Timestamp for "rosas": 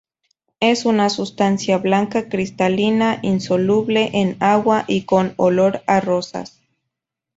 5.99-6.59